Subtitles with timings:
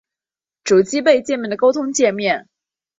[0.63, 2.47] 主机埠介面的沟通介面。